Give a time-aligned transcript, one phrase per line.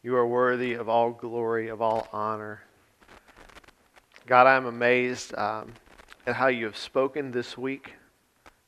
[0.00, 2.62] You are worthy of all glory, of all honor.
[4.26, 5.72] God, I'm amazed um,
[6.24, 7.94] at how you have spoken this week.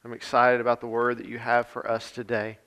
[0.04, 2.58] I'm excited about the word that you have for us today.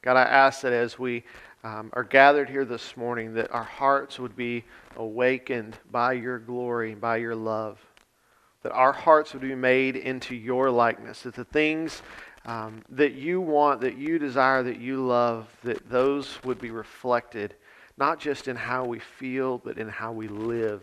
[0.00, 1.22] God, I ask that as we
[1.64, 4.64] um, are gathered here this morning, that our hearts would be
[4.96, 7.78] awakened by your glory, by your love,
[8.62, 12.00] that our hearts would be made into your likeness, that the things
[12.48, 17.54] um, that you want, that you desire, that you love, that those would be reflected,
[17.98, 20.82] not just in how we feel, but in how we live.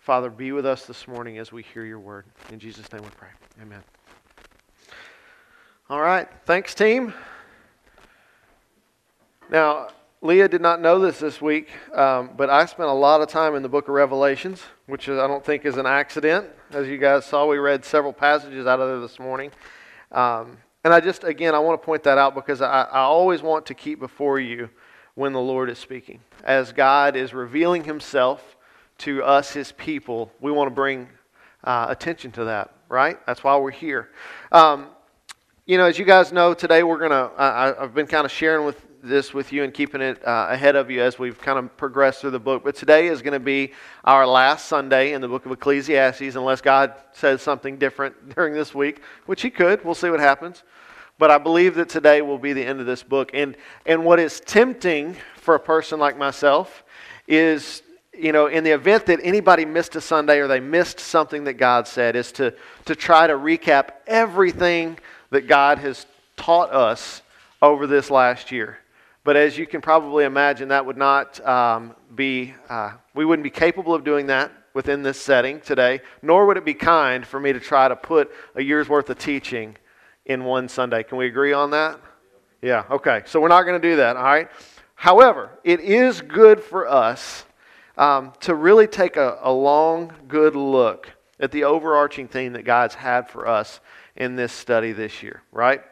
[0.00, 2.24] Father, be with us this morning as we hear your word.
[2.50, 3.28] In Jesus' name we pray.
[3.62, 3.82] Amen.
[5.88, 6.28] All right.
[6.46, 7.14] Thanks, team.
[9.48, 13.28] Now, Leah did not know this this week, um, but I spent a lot of
[13.28, 16.48] time in the book of Revelations, which I don't think is an accident.
[16.72, 19.52] As you guys saw, we read several passages out of there this morning.
[20.16, 23.42] Um, and I just, again, I want to point that out because I, I always
[23.42, 24.70] want to keep before you
[25.14, 26.20] when the Lord is speaking.
[26.42, 28.56] As God is revealing himself
[28.98, 31.08] to us, his people, we want to bring
[31.64, 33.18] uh, attention to that, right?
[33.26, 34.10] That's why we're here.
[34.52, 34.88] Um,
[35.66, 38.64] you know, as you guys know, today we're going to, I've been kind of sharing
[38.64, 41.76] with this with you and keeping it uh, ahead of you as we've kind of
[41.76, 42.64] progressed through the book.
[42.64, 43.72] But today is going to be
[44.04, 48.74] our last Sunday in the book of Ecclesiastes, unless God says something different during this
[48.74, 49.84] week, which He could.
[49.84, 50.62] We'll see what happens.
[51.18, 53.30] But I believe that today will be the end of this book.
[53.32, 56.84] And, and what is tempting for a person like myself
[57.26, 57.82] is,
[58.12, 61.54] you know, in the event that anybody missed a Sunday or they missed something that
[61.54, 62.52] God said, is to,
[62.84, 64.98] to try to recap everything
[65.30, 66.04] that God has
[66.36, 67.22] taught us
[67.62, 68.78] over this last year.
[69.26, 73.50] But as you can probably imagine, that would not um, be, uh, we wouldn't be
[73.50, 77.52] capable of doing that within this setting today, nor would it be kind for me
[77.52, 79.76] to try to put a year's worth of teaching
[80.26, 81.02] in one Sunday.
[81.02, 81.98] Can we agree on that?
[82.62, 83.22] Yeah, okay.
[83.26, 84.48] So we're not going to do that, all right?
[84.94, 87.46] However, it is good for us
[87.98, 91.10] um, to really take a, a long, good look
[91.40, 93.80] at the overarching theme that God's had for us
[94.14, 95.82] in this study this year, right?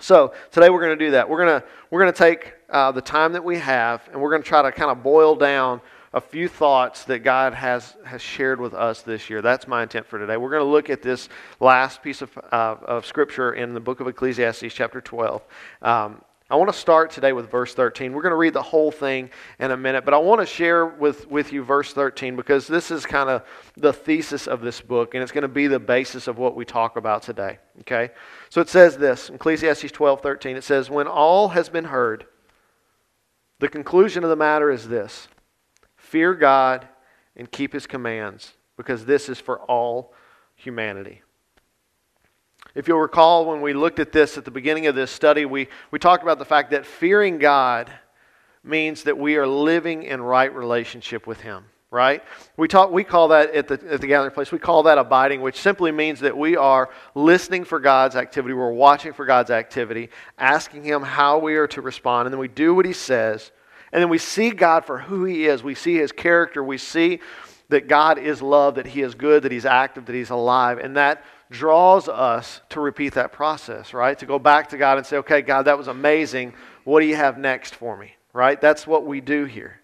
[0.00, 1.28] So today we're going to do that.
[1.28, 4.30] We're going to we're going to take uh, the time that we have, and we're
[4.30, 5.80] going to try to kind of boil down
[6.12, 9.40] a few thoughts that God has has shared with us this year.
[9.40, 10.36] That's my intent for today.
[10.36, 11.28] We're going to look at this
[11.60, 15.42] last piece of uh, of scripture in the book of Ecclesiastes, chapter twelve.
[15.82, 16.20] Um,
[16.50, 18.12] I want to start today with verse 13.
[18.12, 20.84] We're going to read the whole thing in a minute, but I want to share
[20.84, 23.44] with, with you verse 13 because this is kind of
[23.78, 26.66] the thesis of this book, and it's going to be the basis of what we
[26.66, 27.58] talk about today.
[27.80, 28.10] Okay?
[28.50, 30.56] So it says this Ecclesiastes 12 13.
[30.56, 32.26] It says, When all has been heard,
[33.58, 35.28] the conclusion of the matter is this
[35.96, 36.86] fear God
[37.36, 40.14] and keep his commands, because this is for all
[40.54, 41.22] humanity.
[42.74, 45.68] If you'll recall, when we looked at this at the beginning of this study, we,
[45.90, 47.90] we talked about the fact that fearing God
[48.64, 52.24] means that we are living in right relationship with Him, right?
[52.56, 55.40] We, talk, we call that at the, at the gathering place, we call that abiding,
[55.40, 60.10] which simply means that we are listening for God's activity, we're watching for God's activity,
[60.36, 63.52] asking Him how we are to respond, and then we do what He says,
[63.92, 65.62] and then we see God for who He is.
[65.62, 67.20] We see His character, we see
[67.68, 70.96] that God is love, that He is good, that He's active, that He's alive, and
[70.96, 74.18] that draws us to repeat that process, right?
[74.18, 76.54] To go back to God and say, okay, God, that was amazing.
[76.82, 78.60] What do you have next for me, right?
[78.60, 79.78] That's what we do here.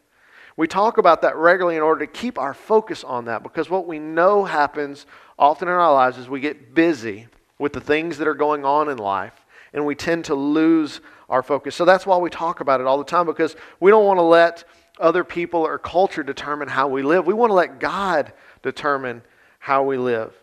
[0.60, 3.87] We talk about that regularly in order to keep our focus on that because what
[3.87, 5.06] we know happens
[5.38, 7.28] often in our lives is we get busy
[7.59, 11.00] with the things that are going on in life and we tend to lose
[11.31, 11.75] our focus.
[11.75, 14.22] So that's why we talk about it all the time because we don't want to
[14.22, 14.65] let
[14.98, 17.27] other people or culture determine how we live.
[17.27, 19.22] We want to let God determine
[19.60, 20.34] how we live.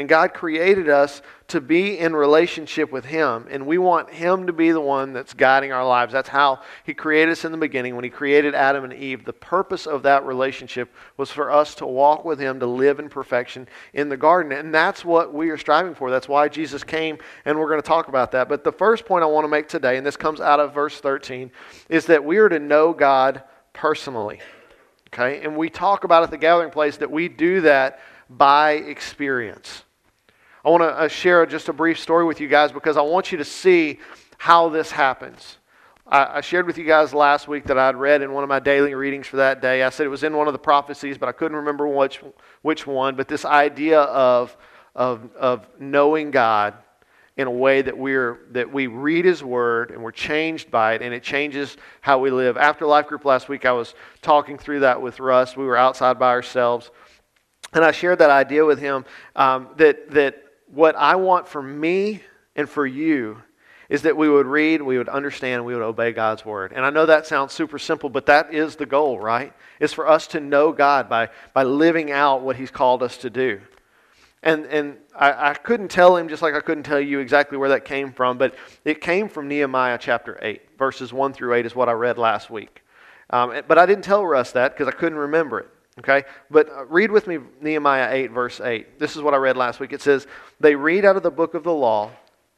[0.00, 3.46] And God created us to be in relationship with Him.
[3.50, 6.10] And we want Him to be the one that's guiding our lives.
[6.10, 9.26] That's how He created us in the beginning when He created Adam and Eve.
[9.26, 13.10] The purpose of that relationship was for us to walk with Him, to live in
[13.10, 14.52] perfection in the garden.
[14.52, 16.10] And that's what we are striving for.
[16.10, 18.48] That's why Jesus came, and we're going to talk about that.
[18.48, 20.98] But the first point I want to make today, and this comes out of verse
[20.98, 21.50] 13,
[21.90, 23.42] is that we are to know God
[23.74, 24.40] personally.
[25.08, 25.42] Okay?
[25.44, 28.00] And we talk about at the gathering place that we do that
[28.30, 29.84] by experience.
[30.64, 33.32] I want to uh, share just a brief story with you guys because I want
[33.32, 33.98] you to see
[34.36, 35.56] how this happens.
[36.06, 38.58] I, I shared with you guys last week that I'd read in one of my
[38.58, 39.82] daily readings for that day.
[39.82, 42.20] I said it was in one of the prophecies, but I couldn't remember which,
[42.60, 43.16] which one.
[43.16, 44.54] But this idea of,
[44.94, 46.74] of, of knowing God
[47.36, 51.00] in a way that we're that we read his word and we're changed by it
[51.00, 54.80] and it changes how we live after life group last week i was talking through
[54.80, 56.90] that with russ we were outside by ourselves
[57.72, 59.06] and i shared that idea with him
[59.36, 62.22] um, that that what I want for me
[62.56, 63.42] and for you
[63.88, 66.72] is that we would read, we would understand, we would obey God's word.
[66.72, 69.52] And I know that sounds super simple, but that is the goal, right?
[69.80, 73.30] It's for us to know God by, by living out what He's called us to
[73.30, 73.60] do.
[74.42, 77.68] And, and I, I couldn't tell him, just like I couldn't tell you exactly where
[77.70, 80.78] that came from, but it came from Nehemiah chapter 8.
[80.78, 82.82] Verses 1 through 8 is what I read last week.
[83.28, 85.68] Um, but I didn't tell Russ that because I couldn't remember it.
[85.98, 86.24] Okay?
[86.50, 88.98] But uh, read with me Nehemiah 8, verse 8.
[88.98, 89.92] This is what I read last week.
[89.92, 90.26] It says,
[90.60, 92.10] They read out of the book of the law,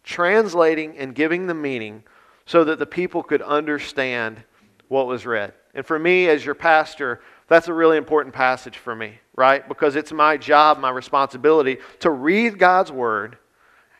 [0.05, 2.05] translating and giving the meaning
[2.47, 4.43] so that the people could understand
[4.89, 5.55] what was read.
[5.75, 9.67] And for me, as your pastor, that's a really important passage for me, right?
[9.67, 13.39] Because it's my job, my responsibility to read God's word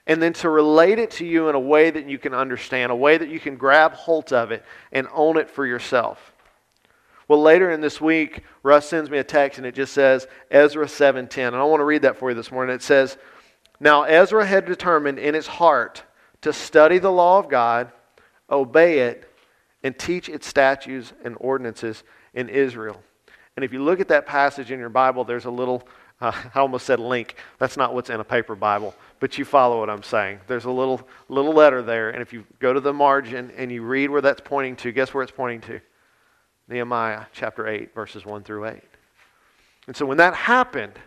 [0.07, 2.97] and then to relate it to you in a way that you can understand, a
[2.97, 6.32] way that you can grab hold of it and own it for yourself.
[7.33, 10.87] Well, later in this week, Russ sends me a text and it just says Ezra
[10.87, 11.55] 7:10.
[11.55, 12.75] And I want to read that for you this morning.
[12.75, 13.17] It says,
[13.81, 16.03] "Now Ezra had determined in his heart
[16.43, 17.91] to study the law of God,
[18.51, 19.35] obey it,
[19.83, 23.03] and teach its statutes and ordinances in Israel."
[23.57, 25.89] And if you look at that passage in your Bible, there's a little,
[26.21, 27.37] uh, I almost said link.
[27.57, 30.41] That's not what's in a paper Bible, but you follow what I'm saying.
[30.49, 33.81] There's a little, little letter there, and if you go to the margin and you
[33.81, 35.81] read where that's pointing to, guess where it's pointing to?
[36.73, 38.81] Nehemiah chapter 8, verses 1 through 8.
[39.87, 40.99] And so when that happened,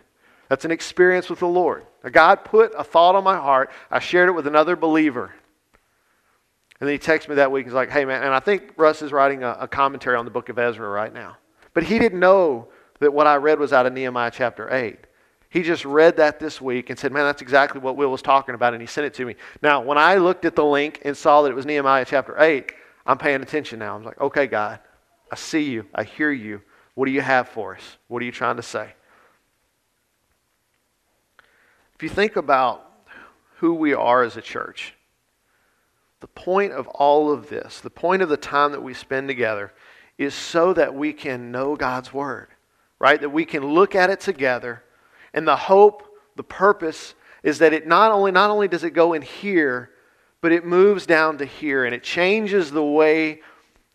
[0.48, 1.86] that's an experience with the Lord.
[2.10, 3.70] God put a thought on my heart.
[3.90, 5.34] I shared it with another believer.
[6.80, 7.64] And then he texted me that week.
[7.64, 10.30] He's like, hey, man, and I think Russ is writing a, a commentary on the
[10.30, 11.36] book of Ezra right now.
[11.74, 12.68] But he didn't know
[13.00, 14.98] that what I read was out of Nehemiah chapter 8.
[15.48, 18.54] He just read that this week and said, Man, that's exactly what Will was talking
[18.54, 19.36] about, and he sent it to me.
[19.62, 22.72] Now, when I looked at the link and saw that it was Nehemiah chapter 8,
[23.06, 23.94] I'm paying attention now.
[23.94, 24.80] I'm like, Okay, God,
[25.30, 25.86] I see you.
[25.94, 26.62] I hear you.
[26.94, 27.98] What do you have for us?
[28.08, 28.94] What are you trying to say?
[31.94, 32.90] If you think about
[33.56, 34.94] who we are as a church,
[36.20, 39.72] the point of all of this, the point of the time that we spend together,
[40.18, 42.48] is so that we can know God's Word,
[42.98, 43.20] right?
[43.20, 44.82] That we can look at it together.
[45.34, 46.02] And the hope,
[46.36, 49.90] the purpose, is that it not only, not only does it go in here,
[50.40, 53.40] but it moves down to here and it changes the way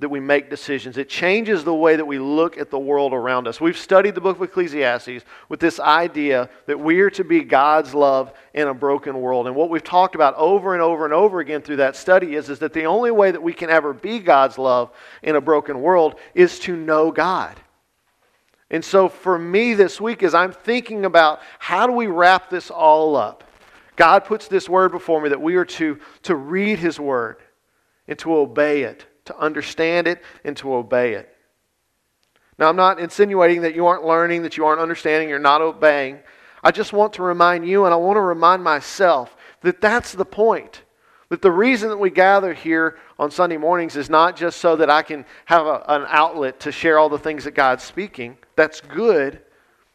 [0.01, 0.98] that we make decisions.
[0.98, 3.62] It changes the way that we look at the world around us.
[3.62, 7.94] We've studied the book of Ecclesiastes with this idea that we are to be God's
[7.94, 9.45] love in a broken world.
[9.45, 12.50] And what we've talked about over and over and over again through that study is,
[12.50, 14.89] is that the only way that we can ever be God's love
[15.21, 17.56] in a broken world is to know God.
[18.71, 22.71] And so for me this week, as I'm thinking about how do we wrap this
[22.71, 23.44] all up,
[23.97, 27.38] God puts this word before me that we are to, to read His word
[28.07, 31.29] and to obey it to understand it, and to obey it.
[32.57, 36.19] Now, I'm not insinuating that you aren't learning, that you aren't understanding, you're not obeying.
[36.63, 40.25] I just want to remind you, and I want to remind myself, that that's the
[40.25, 40.83] point.
[41.29, 44.89] That the reason that we gather here on Sunday mornings is not just so that
[44.89, 48.38] I can have a, an outlet to share all the things that God's speaking.
[48.56, 49.39] That's good.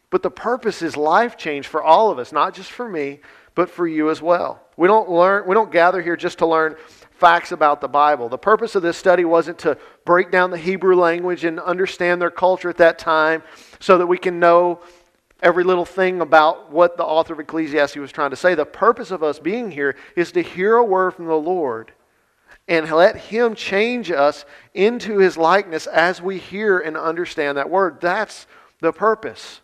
[0.09, 3.19] But the purpose is life change for all of us, not just for me,
[3.55, 4.61] but for you as well.
[4.77, 6.75] We don't learn we don't gather here just to learn
[7.17, 8.29] facts about the Bible.
[8.29, 12.29] The purpose of this study wasn't to break down the Hebrew language and understand their
[12.29, 13.43] culture at that time
[13.79, 14.81] so that we can know
[15.41, 18.55] every little thing about what the author of Ecclesiastes was trying to say.
[18.55, 21.91] The purpose of us being here is to hear a word from the Lord
[22.67, 27.99] and let Him change us into His likeness as we hear and understand that word.
[27.99, 28.45] That's
[28.79, 29.61] the purpose.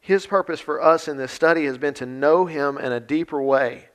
[0.00, 3.40] His purpose for us in this study has been to know Him in a deeper
[3.40, 3.88] way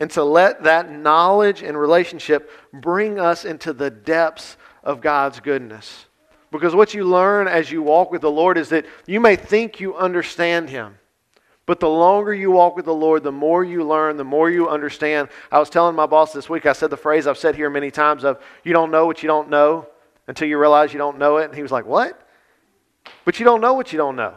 [0.00, 6.06] and to let that knowledge and relationship bring us into the depths of God's goodness.
[6.50, 9.78] Because what you learn as you walk with the Lord is that you may think
[9.78, 10.96] you understand Him.
[11.66, 14.68] But the longer you walk with the Lord, the more you learn, the more you
[14.68, 15.28] understand.
[15.52, 17.92] I was telling my boss this week, I said the phrase I've said here many
[17.92, 19.86] times of, you don't know what you don't know
[20.26, 21.44] until you realize you don't know it.
[21.44, 22.26] And he was like, what?
[23.24, 24.34] But you don't know what you don't know.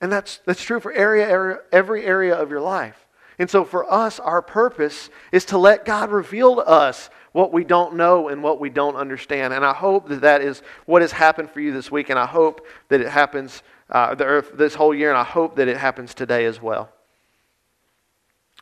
[0.00, 3.06] And that's, that's true for area, area, every area of your life.
[3.40, 7.64] And so for us, our purpose is to let God reveal to us what we
[7.64, 9.54] don't know and what we don't understand.
[9.54, 12.26] And I hope that that is what has happened for you this week, and I
[12.26, 16.44] hope that it happens uh, this whole year, and I hope that it happens today
[16.44, 16.92] as well.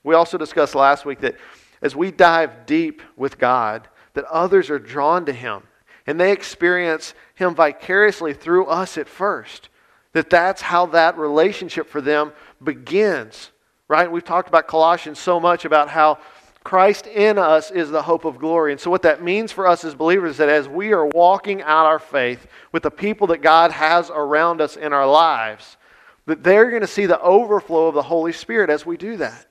[0.05, 1.35] We also discussed last week that
[1.83, 5.65] as we dive deep with God, that others are drawn to Him,
[6.07, 9.71] and they experience Him vicariously through us at first.
[10.13, 12.33] That that's how that relationship for them
[12.63, 13.51] begins
[13.89, 14.11] right?
[14.11, 16.19] We've talked about Colossians so much about how
[16.63, 18.73] Christ in us is the hope of glory.
[18.73, 21.63] And so, what that means for us as believers is that as we are walking
[21.63, 25.79] out our faith with the people that God has around us in our lives,
[26.27, 29.47] that they're going to see the overflow of the Holy Spirit as we do that.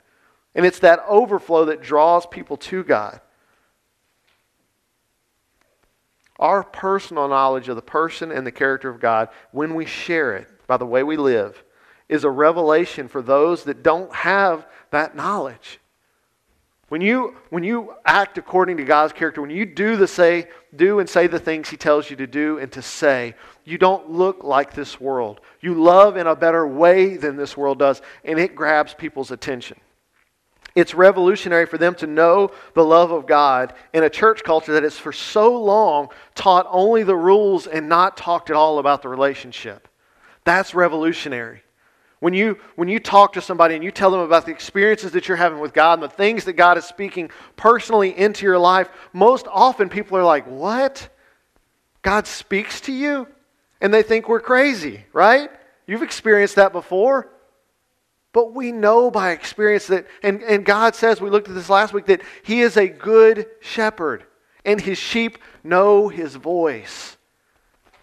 [0.54, 3.20] And it's that overflow that draws people to God.
[6.38, 10.46] Our personal knowledge of the person and the character of God, when we share it
[10.68, 11.64] by the way we live,
[12.08, 15.78] is a revelation for those that don't have that knowledge.
[16.88, 21.00] When you, when you act according to God's character, when you do the say, do
[21.00, 23.34] and say the things He tells you to do and to say,
[23.64, 25.40] you don't look like this world.
[25.60, 29.78] You love in a better way than this world does, and it grabs people's attention.
[30.74, 34.84] It's revolutionary for them to know the love of God in a church culture that
[34.84, 39.08] has for so long taught only the rules and not talked at all about the
[39.08, 39.88] relationship.
[40.44, 41.62] That's revolutionary.
[42.20, 45.28] When you, when you talk to somebody and you tell them about the experiences that
[45.28, 48.88] you're having with God and the things that God is speaking personally into your life,
[49.12, 51.08] most often people are like, What?
[52.02, 53.28] God speaks to you?
[53.80, 55.50] And they think we're crazy, right?
[55.86, 57.28] You've experienced that before.
[58.32, 61.92] But we know by experience that, and, and God says, we looked at this last
[61.92, 64.24] week, that He is a good shepherd,
[64.64, 67.16] and His sheep know His voice.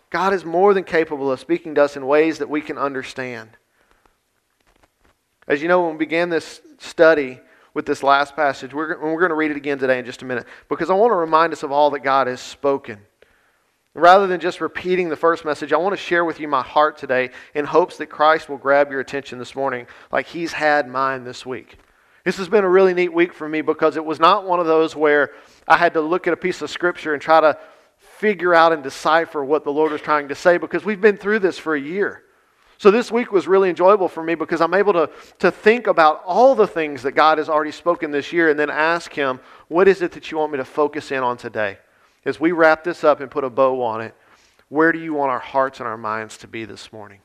[0.10, 3.50] God is more than capable of speaking to us in ways that we can understand.
[5.48, 7.40] As you know, when we began this study
[7.74, 10.25] with this last passage, we're, we're going to read it again today in just a
[10.25, 13.00] minute because I want to remind us of all that God has spoken.
[13.94, 16.98] Rather than just repeating the first message, I want to share with you my heart
[16.98, 21.24] today in hopes that Christ will grab your attention this morning like He's had mine
[21.24, 21.78] this week.
[22.25, 24.66] This has been a really neat week for me because it was not one of
[24.66, 25.32] those where
[25.68, 27.58] I had to look at a piece of Scripture and try to
[27.98, 31.40] figure out and decipher what the Lord was trying to say because we've been through
[31.40, 32.25] this for a year.
[32.77, 36.24] So this week was really enjoyable for me because I'm able to, to think about
[36.25, 39.88] all the things that God has already spoken this year and then ask Him, what
[39.88, 41.77] is it that you want me to focus in on today?
[42.25, 44.15] As we wrap this up and put a bow on it,
[44.70, 47.20] where do you want our hearts and our minds to be this morning?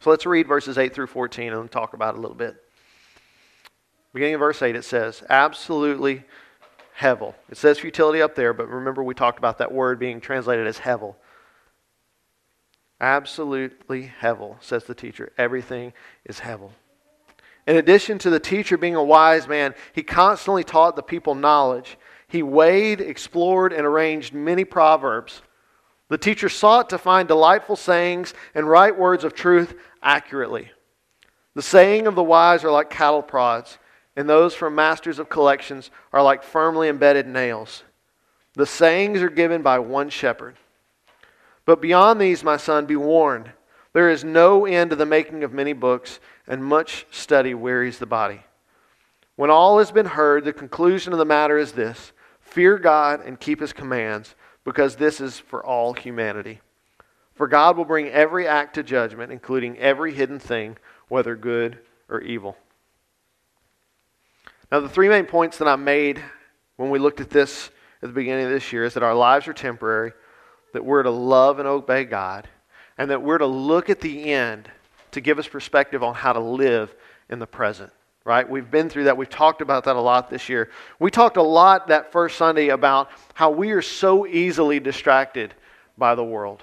[0.00, 2.56] So let's read verses 8 through 14 and talk about it a little bit.
[4.12, 6.24] Beginning of verse 8, it says, Absolutely
[6.98, 7.34] hevel.
[7.48, 10.78] It says futility up there, but remember we talked about that word being translated as
[10.78, 11.14] hevel.
[13.02, 15.32] Absolutely hevel, says the teacher.
[15.36, 15.92] Everything
[16.24, 16.70] is hevel.
[17.66, 21.98] In addition to the teacher being a wise man, he constantly taught the people knowledge.
[22.28, 25.42] He weighed, explored, and arranged many proverbs.
[26.08, 30.70] The teacher sought to find delightful sayings and write words of truth accurately.
[31.54, 33.78] The saying of the wise are like cattle prods,
[34.16, 37.82] and those from masters of collections are like firmly embedded nails.
[38.54, 40.56] The sayings are given by one shepherd.
[41.64, 43.52] But beyond these, my son, be warned.
[43.92, 48.06] There is no end to the making of many books, and much study wearies the
[48.06, 48.40] body.
[49.36, 53.40] When all has been heard, the conclusion of the matter is this fear God and
[53.40, 56.60] keep his commands, because this is for all humanity.
[57.34, 60.76] For God will bring every act to judgment, including every hidden thing,
[61.08, 61.78] whether good
[62.08, 62.56] or evil.
[64.70, 66.22] Now, the three main points that I made
[66.76, 67.70] when we looked at this
[68.02, 70.12] at the beginning of this year is that our lives are temporary
[70.72, 72.48] that we're to love and obey God,
[72.98, 74.70] and that we're to look at the end
[75.12, 76.94] to give us perspective on how to live
[77.28, 77.92] in the present.
[78.24, 78.48] Right?
[78.48, 79.16] We've been through that.
[79.16, 80.70] We've talked about that a lot this year.
[81.00, 85.54] We talked a lot that first Sunday about how we are so easily distracted
[85.98, 86.62] by the world.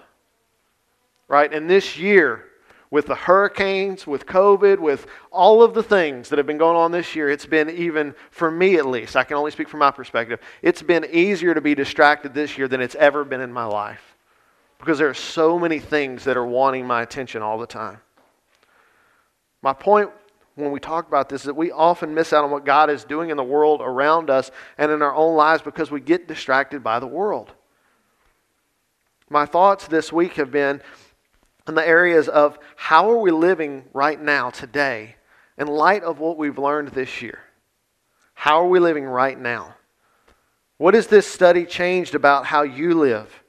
[1.28, 1.54] Right?
[1.54, 2.46] And this year,
[2.92, 6.92] with the hurricanes, with COVID, with all of the things that have been going on
[6.92, 9.92] this year, it's been even, for me at least, I can only speak from my
[9.92, 13.66] perspective, it's been easier to be distracted this year than it's ever been in my
[13.66, 14.16] life.
[14.80, 18.00] Because there are so many things that are wanting my attention all the time.
[19.62, 20.10] My point
[20.56, 23.04] when we talk about this is that we often miss out on what God is
[23.04, 26.84] doing in the world around us and in our own lives because we get distracted
[26.84, 27.52] by the world.
[29.30, 30.82] My thoughts this week have been
[31.70, 35.16] in the areas of how are we living right now, today,
[35.58, 37.40] in light of what we've learned this year?
[38.34, 39.76] How are we living right now?
[40.78, 43.44] What has this study changed about how you live?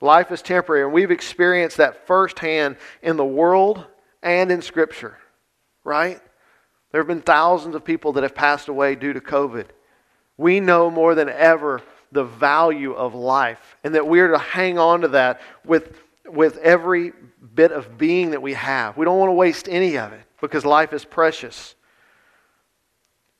[0.00, 3.86] Life is temporary, and we've experienced that firsthand in the world
[4.22, 5.18] and in Scripture,
[5.84, 6.20] right?
[6.90, 9.66] There have been thousands of people that have passed away due to COVID.
[10.36, 11.80] We know more than ever
[12.10, 15.96] the value of life, and that we are to hang on to that with
[16.32, 17.12] with every
[17.54, 18.96] bit of being that we have.
[18.96, 21.74] We don't want to waste any of it because life is precious.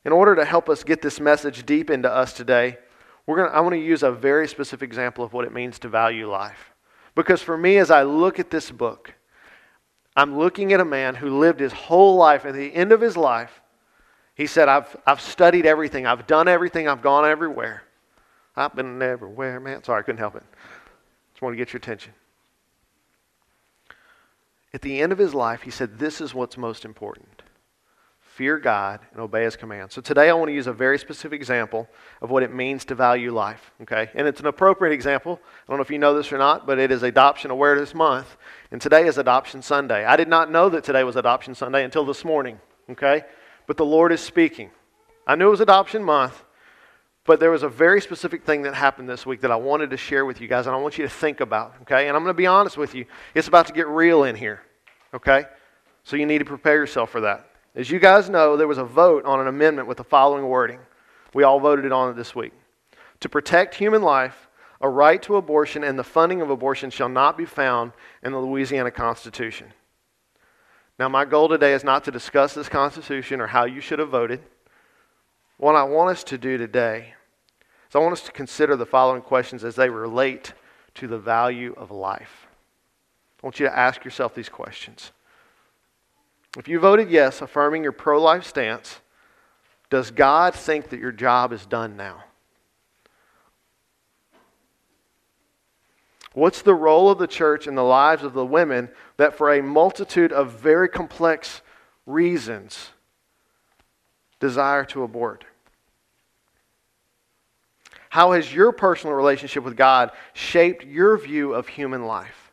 [0.03, 2.77] In order to help us get this message deep into us today,
[3.25, 5.89] we're gonna, I want to use a very specific example of what it means to
[5.89, 6.71] value life.
[7.13, 9.13] Because for me, as I look at this book,
[10.15, 12.45] I'm looking at a man who lived his whole life.
[12.45, 13.61] At the end of his life,
[14.35, 17.83] he said, I've, I've studied everything, I've done everything, I've gone everywhere.
[18.55, 19.83] I've been everywhere, man.
[19.83, 20.43] Sorry, I couldn't help it.
[21.33, 22.13] Just want to get your attention.
[24.73, 27.41] At the end of his life, he said, This is what's most important
[28.31, 29.93] fear God, and obey His commands.
[29.93, 31.87] So today I want to use a very specific example
[32.21, 34.09] of what it means to value life, okay?
[34.15, 35.39] And it's an appropriate example.
[35.43, 38.37] I don't know if you know this or not, but it is Adoption Awareness Month,
[38.71, 40.05] and today is Adoption Sunday.
[40.05, 42.59] I did not know that today was Adoption Sunday until this morning,
[42.89, 43.25] okay?
[43.67, 44.71] But the Lord is speaking.
[45.27, 46.43] I knew it was Adoption Month,
[47.31, 49.95] but there was a very specific thing that happened this week that I wanted to
[49.95, 52.09] share with you guys, and I want you to think about, okay?
[52.09, 53.05] And I'm going to be honest with you.
[53.33, 54.59] It's about to get real in here,
[55.13, 55.45] okay?
[56.03, 57.49] So you need to prepare yourself for that.
[57.73, 60.81] As you guys know, there was a vote on an amendment with the following wording.
[61.33, 62.51] We all voted it on it this week.
[63.21, 64.49] To protect human life,
[64.81, 68.39] a right to abortion and the funding of abortion shall not be found in the
[68.39, 69.71] Louisiana Constitution.
[70.99, 74.09] Now, my goal today is not to discuss this Constitution or how you should have
[74.09, 74.41] voted.
[75.55, 77.13] What I want us to do today
[77.91, 80.53] is I want us to consider the following questions as they relate
[80.95, 82.47] to the value of life.
[83.43, 85.11] I want you to ask yourself these questions.
[86.57, 89.01] If you voted yes, affirming your pro life stance,
[89.89, 92.23] does God think that your job is done now?
[96.33, 99.61] What's the role of the church in the lives of the women that, for a
[99.61, 101.61] multitude of very complex
[102.05, 102.91] reasons,
[104.39, 105.43] desire to abort?
[108.11, 112.51] How has your personal relationship with God shaped your view of human life?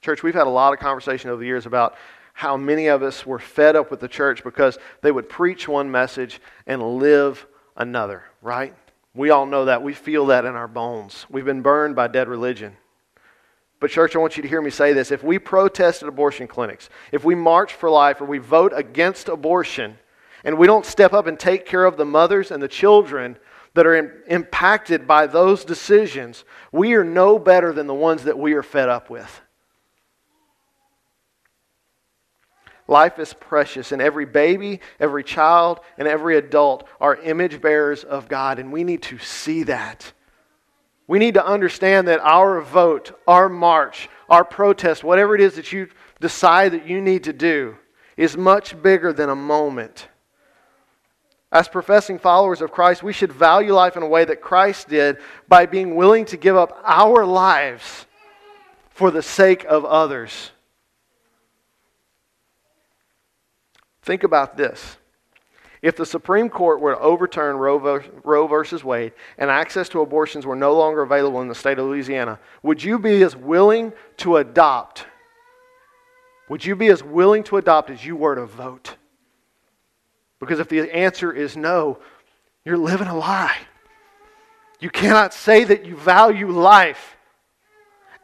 [0.00, 1.96] Church, we've had a lot of conversation over the years about
[2.32, 5.90] how many of us were fed up with the church because they would preach one
[5.90, 8.74] message and live another, right?
[9.12, 9.82] We all know that.
[9.82, 11.26] We feel that in our bones.
[11.28, 12.74] We've been burned by dead religion.
[13.80, 15.10] But, church, I want you to hear me say this.
[15.10, 19.28] If we protest at abortion clinics, if we march for life, or we vote against
[19.28, 19.98] abortion,
[20.44, 23.36] and we don't step up and take care of the mothers and the children
[23.74, 28.38] that are in, impacted by those decisions, we are no better than the ones that
[28.38, 29.40] we are fed up with.
[32.88, 38.28] Life is precious, and every baby, every child, and every adult are image bearers of
[38.28, 40.10] God, and we need to see that.
[41.06, 45.70] We need to understand that our vote, our march, our protest, whatever it is that
[45.70, 45.88] you
[46.20, 47.76] decide that you need to do,
[48.16, 50.08] is much bigger than a moment.
[51.50, 55.16] As professing followers of Christ, we should value life in a way that Christ did
[55.48, 58.06] by being willing to give up our lives
[58.90, 60.50] for the sake of others.
[64.02, 64.98] Think about this.
[65.80, 67.78] If the Supreme Court were to overturn Roe,
[68.48, 72.38] versus Wade and access to abortions were no longer available in the state of Louisiana,
[72.62, 75.06] would you be as willing to adopt?
[76.48, 78.96] Would you be as willing to adopt as you were to vote?
[80.40, 81.98] Because if the answer is no,
[82.64, 83.56] you're living a lie.
[84.80, 87.16] You cannot say that you value life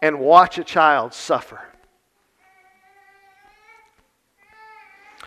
[0.01, 1.61] and watch a child suffer.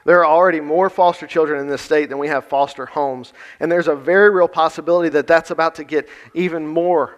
[0.05, 3.33] There are already more foster children in this state than we have foster homes.
[3.59, 7.17] And there's a very real possibility that that's about to get even more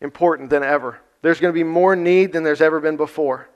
[0.00, 0.98] important than ever.
[1.20, 3.48] There's going to be more need than there's ever been before.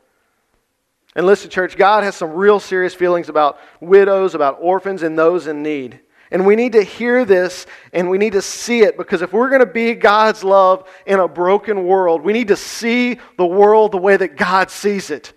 [1.14, 5.46] And listen, church, God has some real serious feelings about widows, about orphans, and those
[5.46, 6.01] in need.
[6.31, 9.51] And we need to hear this and we need to see it because if we're
[9.51, 13.92] going to be God's love in a broken world, we need to see the world
[13.92, 15.35] the way that God sees it.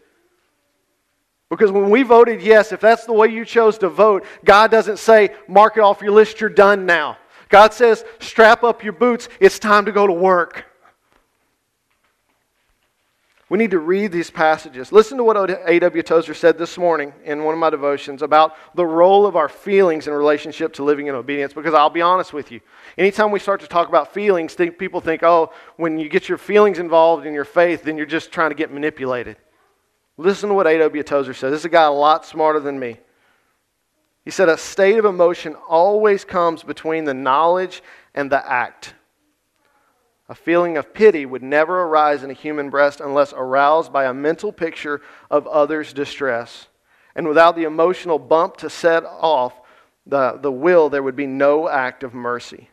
[1.50, 4.98] Because when we voted yes, if that's the way you chose to vote, God doesn't
[4.98, 7.18] say, mark it off your list, you're done now.
[7.50, 10.66] God says, strap up your boots, it's time to go to work.
[13.48, 14.92] We need to read these passages.
[14.92, 16.02] Listen to what A.W.
[16.02, 20.08] Tozer said this morning in one of my devotions about the role of our feelings
[20.08, 21.54] in relationship to living in obedience.
[21.54, 22.60] Because I'll be honest with you,
[22.98, 26.40] anytime we start to talk about feelings, think, people think, oh, when you get your
[26.40, 29.38] feelings involved in your faith, then you're just trying to get manipulated.
[30.18, 31.04] Listen to what A.W.
[31.04, 31.52] Tozer says.
[31.52, 32.98] This is a guy a lot smarter than me.
[34.24, 37.84] He said, A state of emotion always comes between the knowledge
[38.16, 38.95] and the act.
[40.28, 44.14] A feeling of pity would never arise in a human breast unless aroused by a
[44.14, 46.68] mental picture of others' distress.
[47.16, 49.54] And without the emotional bump to set off
[50.06, 52.70] the, the will, there would be no act of mercy.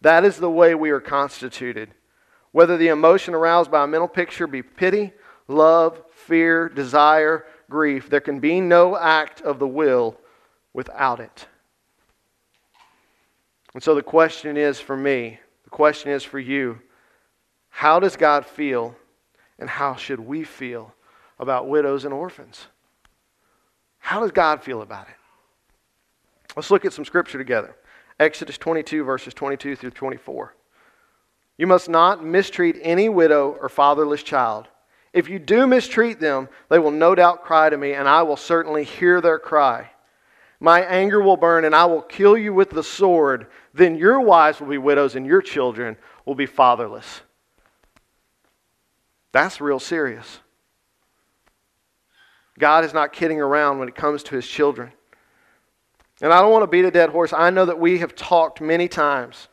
[0.00, 1.90] That is the way we are constituted.
[2.52, 5.12] Whether the emotion aroused by a mental picture be pity,
[5.48, 10.18] love, fear, desire, grief, there can be no act of the will
[10.72, 11.46] without it.
[13.74, 15.38] And so the question is for me
[15.70, 16.80] the question is for you
[17.68, 18.96] how does God feel
[19.58, 20.92] and how should we feel
[21.38, 22.66] about widows and orphans?
[23.98, 25.14] How does God feel about it?
[26.56, 27.76] Let's look at some scripture together.
[28.18, 30.54] Exodus 22, verses 22 through 24.
[31.56, 34.66] You must not mistreat any widow or fatherless child.
[35.12, 38.36] If you do mistreat them, they will no doubt cry to me, and I will
[38.36, 39.90] certainly hear their cry.
[40.60, 43.46] My anger will burn, and I will kill you with the sword.
[43.72, 45.96] Then your wives will be widows, and your children
[46.26, 47.22] will be fatherless.
[49.32, 50.40] That's real serious.
[52.58, 54.92] God is not kidding around when it comes to his children.
[56.20, 57.32] And I don't want to beat a dead horse.
[57.32, 59.48] I know that we have talked many times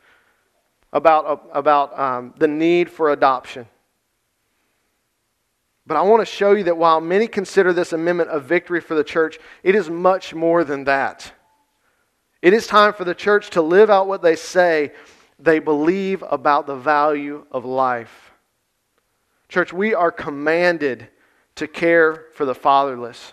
[0.92, 3.66] about, about um, the need for adoption.
[5.88, 8.94] But I want to show you that while many consider this amendment a victory for
[8.94, 11.32] the church, it is much more than that.
[12.42, 14.92] It is time for the church to live out what they say
[15.38, 18.32] they believe about the value of life.
[19.48, 21.08] Church, we are commanded
[21.54, 23.32] to care for the fatherless.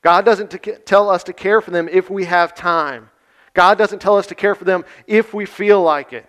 [0.00, 0.50] God doesn't
[0.86, 3.10] tell us to care for them if we have time.
[3.52, 6.26] God doesn't tell us to care for them if we feel like it.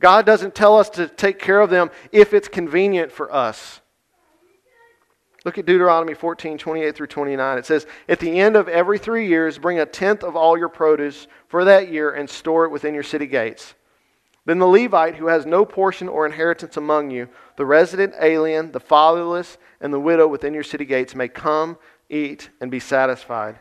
[0.00, 3.80] God doesn't tell us to take care of them if it's convenient for us.
[5.44, 7.58] Look at Deuteronomy 14, 28 through 29.
[7.58, 10.68] It says, At the end of every three years, bring a tenth of all your
[10.68, 13.74] produce for that year and store it within your city gates.
[14.44, 18.80] Then the Levite who has no portion or inheritance among you, the resident alien, the
[18.80, 23.60] fatherless, and the widow within your city gates may come, eat, and be satisfied.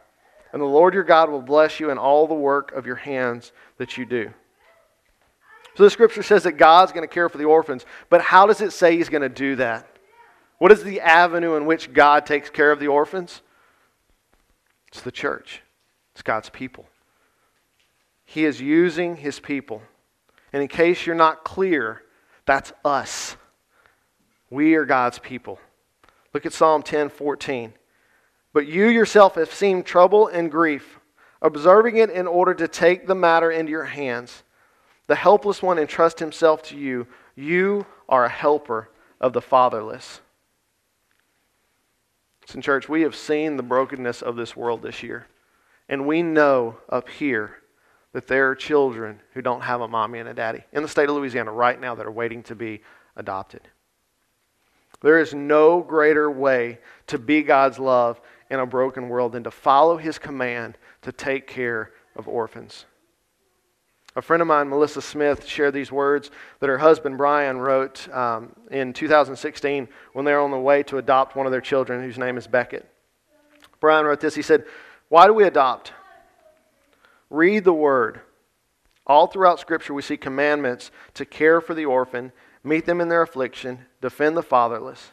[0.52, 3.52] And the Lord your God will bless you in all the work of your hands
[3.78, 4.34] that you do.
[5.76, 8.60] So the scripture says that God's going to care for the orphans, but how does
[8.60, 9.88] it say he's going to do that?
[10.60, 13.42] What is the avenue in which God takes care of the orphans?
[14.90, 15.62] It's the church,
[16.14, 16.86] it's God's people.
[18.26, 19.82] He is using his people.
[20.54, 22.04] And in case you're not clear,
[22.46, 23.36] that's us.
[24.52, 25.60] We are God's people.
[26.34, 27.74] Look at Psalm 10 14.
[28.54, 31.00] But you yourself have seen trouble and grief,
[31.42, 34.44] observing it in order to take the matter into your hands.
[35.08, 37.08] The helpless one entrusts himself to you.
[37.36, 38.90] You are a helper
[39.22, 40.22] of the fatherless.
[42.56, 45.28] In church, we have seen the brokenness of this world this year.
[45.88, 47.58] And we know up here
[48.14, 51.10] that there are children who don't have a mommy and a daddy in the state
[51.10, 52.82] of Louisiana right now that are waiting to be
[53.16, 53.62] adopted.
[55.02, 59.52] There is no greater way to be God's love in a broken world than to
[59.52, 62.86] follow his command to take care of orphans.
[64.16, 68.54] A friend of mine, Melissa Smith, shared these words that her husband Brian wrote um,
[68.72, 72.18] in 2016 when they were on the way to adopt one of their children, whose
[72.18, 72.90] name is Beckett.
[73.80, 74.36] Brian wrote this.
[74.36, 74.66] He said,
[75.10, 75.94] Why do we adopt?
[77.30, 78.22] Read the word.
[79.06, 82.32] All throughout Scripture, we see commandments to care for the orphan,
[82.64, 85.12] meet them in their affliction, defend the fatherless.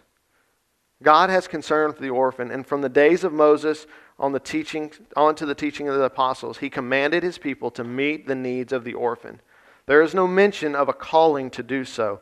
[1.02, 3.86] God has concern for the orphan, and from the days of Moses
[4.18, 7.84] on the teaching, on to the teaching of the apostles, he commanded his people to
[7.84, 9.40] meet the needs of the orphan.
[9.86, 12.20] There is no mention of a calling to do so,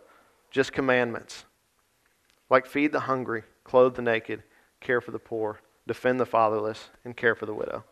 [0.51, 1.45] just commandments.
[2.51, 4.43] Like feed the hungry, clothe the naked,
[4.81, 7.85] care for the poor, defend the fatherless, and care for the widow.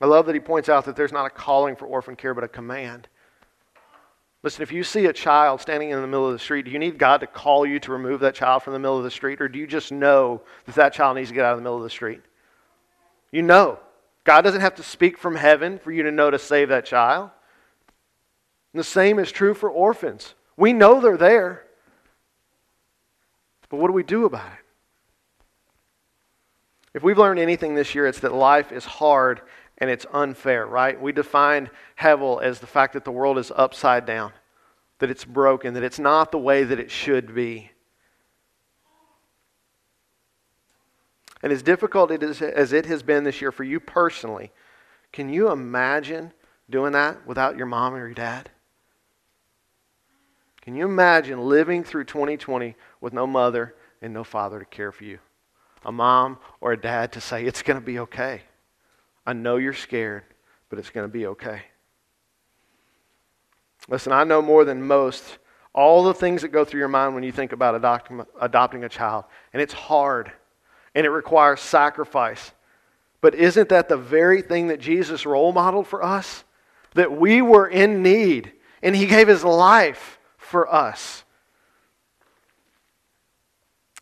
[0.00, 2.44] I love that he points out that there's not a calling for orphan care, but
[2.44, 3.08] a command.
[4.42, 6.78] Listen, if you see a child standing in the middle of the street, do you
[6.78, 9.40] need God to call you to remove that child from the middle of the street,
[9.40, 11.78] or do you just know that that child needs to get out of the middle
[11.78, 12.20] of the street?
[13.34, 13.80] You know.
[14.22, 17.30] God doesn't have to speak from heaven for you to know to save that child.
[18.72, 20.36] And the same is true for orphans.
[20.56, 21.64] We know they're there.
[23.68, 24.64] But what do we do about it?
[26.94, 29.40] If we've learned anything this year, it's that life is hard
[29.78, 30.98] and it's unfair, right?
[30.98, 34.32] We defined Hevel as the fact that the world is upside down,
[35.00, 37.72] that it's broken, that it's not the way that it should be.
[41.44, 44.50] And as difficult it is, as it has been this year for you personally,
[45.12, 46.32] can you imagine
[46.70, 48.48] doing that without your mom or your dad?
[50.62, 55.04] Can you imagine living through 2020 with no mother and no father to care for
[55.04, 55.18] you?
[55.84, 58.40] A mom or a dad to say, it's going to be okay.
[59.26, 60.22] I know you're scared,
[60.70, 61.60] but it's going to be okay.
[63.86, 65.22] Listen, I know more than most
[65.74, 67.74] all the things that go through your mind when you think about
[68.40, 69.24] adopting a child.
[69.52, 70.32] And it's hard,
[70.94, 72.52] and it requires sacrifice.
[73.20, 76.44] But isn't that the very thing that Jesus role modeled for us?
[76.94, 78.52] That we were in need,
[78.82, 81.24] and He gave His life for us.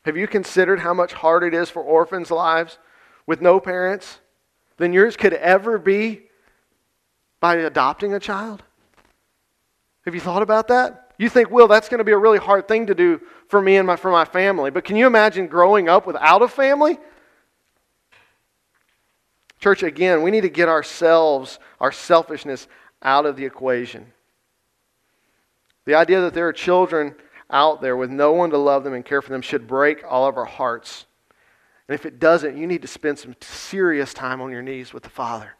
[0.05, 2.79] Have you considered how much harder it is for orphans' lives
[3.27, 4.19] with no parents?
[4.83, 6.23] than yours could ever be
[7.39, 8.63] by adopting a child?
[10.05, 11.02] Have you thought about that?
[11.23, 13.77] You think, Will, that's going to be a really hard thing to do for me
[13.77, 14.73] and my, for my family.
[14.73, 16.99] But can you imagine growing up without a family?
[19.61, 22.67] Church, again, we need to get ourselves, our selfishness,
[23.03, 24.13] out of the equation.
[25.85, 27.15] The idea that there are children
[27.49, 30.27] out there with no one to love them and care for them should break all
[30.27, 31.07] of our hearts.
[31.87, 35.05] And if it doesn't, you need to spend some serious time on your knees with
[35.05, 35.55] the Father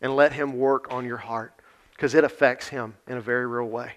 [0.00, 1.52] and let Him work on your heart
[1.96, 3.94] because it affects Him in a very real way.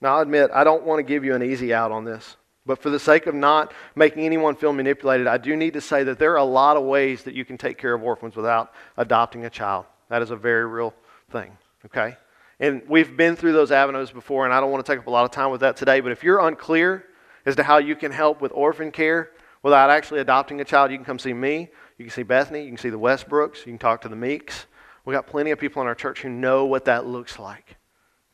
[0.00, 2.36] Now, I'll admit, I don't want to give you an easy out on this.
[2.66, 6.02] But for the sake of not making anyone feel manipulated, I do need to say
[6.02, 8.72] that there are a lot of ways that you can take care of orphans without
[8.96, 9.86] adopting a child.
[10.08, 10.92] That is a very real
[11.30, 11.56] thing,
[11.86, 12.16] okay?
[12.58, 15.10] And we've been through those avenues before, and I don't want to take up a
[15.10, 16.00] lot of time with that today.
[16.00, 17.04] But if you're unclear
[17.44, 19.30] as to how you can help with orphan care
[19.62, 21.70] without actually adopting a child, you can come see me.
[21.98, 22.62] You can see Bethany.
[22.62, 23.58] You can see the Westbrooks.
[23.58, 24.66] You can talk to the Meeks.
[25.04, 27.76] We've got plenty of people in our church who know what that looks like,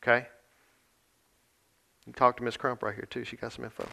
[0.01, 0.27] okay?
[2.05, 3.23] You talk to Miss Crump right here, too.
[3.23, 3.87] She got some info.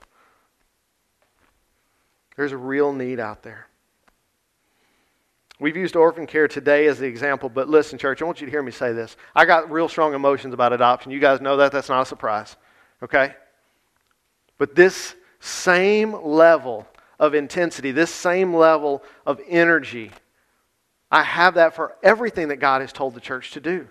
[2.36, 3.66] There's a real need out there.
[5.60, 8.50] We've used orphan care today as the example, but listen, church, I want you to
[8.50, 9.16] hear me say this.
[9.36, 11.12] I got real strong emotions about adoption.
[11.12, 11.70] You guys know that.
[11.70, 12.56] That's not a surprise.
[13.02, 13.34] Okay?
[14.56, 16.86] But this same level
[17.18, 20.10] of intensity, this same level of energy,
[21.10, 23.86] I have that for everything that God has told the church to do.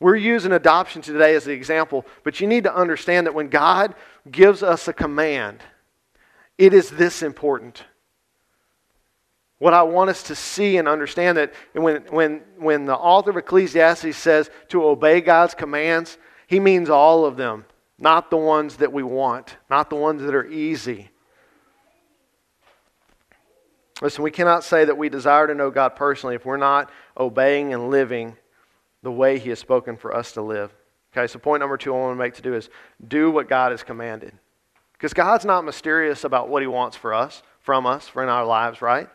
[0.00, 3.94] We're using adoption today as the example, but you need to understand that when God
[4.30, 5.60] gives us a command,
[6.56, 7.82] it is this important.
[9.58, 13.36] What I want us to see and understand that when, when, when the author of
[13.36, 17.64] Ecclesiastes says to obey God's commands, he means all of them,
[17.98, 21.10] not the ones that we want, not the ones that are easy.
[24.00, 27.74] Listen, we cannot say that we desire to know God personally if we're not obeying
[27.74, 28.36] and living
[29.02, 30.72] the way He has spoken for us to live.
[31.12, 32.68] Okay, so point number two I want to make to do is
[33.06, 34.32] do what God has commanded.
[34.92, 38.44] Because God's not mysterious about what He wants for us, from us, for in our
[38.44, 39.08] lives, right?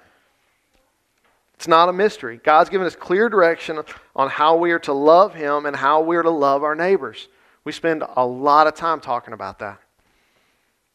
[1.56, 2.39] It's not a mystery.
[2.43, 3.80] God's given us clear direction
[4.15, 7.28] on how we are to love Him and how we are to love our neighbors.
[7.63, 9.80] We spend a lot of time talking about that.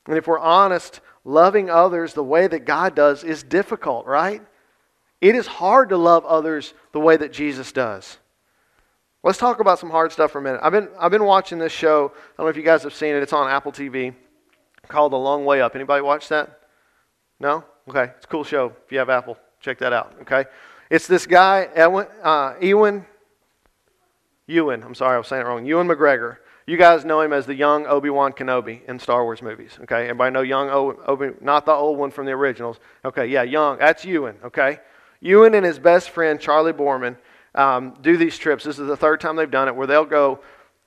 [0.06, 4.42] And if we're honest, loving others the way that God does is difficult, right?
[5.20, 8.18] It is hard to love others the way that Jesus does.
[9.24, 10.60] Let's talk about some hard stuff for a minute.
[10.62, 12.12] I've been, I've been watching this show.
[12.14, 13.22] I don't know if you guys have seen it.
[13.22, 14.14] It's on Apple TV
[14.86, 15.74] called The Long Way Up.
[15.74, 16.60] Anybody watch that?
[17.40, 17.64] No?
[17.88, 18.12] Okay.
[18.16, 18.72] It's a cool show.
[18.86, 20.14] If you have Apple, check that out.
[20.22, 20.44] Okay.
[20.88, 23.04] It's this guy, Ewan, uh, Ewan,
[24.46, 25.66] Ewan, I'm sorry, I was saying it wrong.
[25.66, 26.38] Ewan McGregor.
[26.66, 29.78] You guys know him as the young Obi Wan Kenobi in Star Wars movies.
[29.82, 30.04] Okay.
[30.04, 32.78] Everybody know young Obi, not the old one from the originals.
[33.04, 33.26] Okay.
[33.26, 33.78] Yeah, young.
[33.78, 34.36] That's Ewan.
[34.44, 34.78] Okay.
[35.20, 37.16] Ewan and his best friend, Charlie Boorman,
[37.58, 38.64] um, do these trips.
[38.64, 40.40] This is the third time they've done it, where they'll go